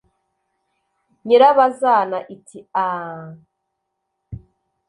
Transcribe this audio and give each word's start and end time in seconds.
Nyirabazana 1.25 2.17
iti 2.35 2.59
aaa 2.83 3.25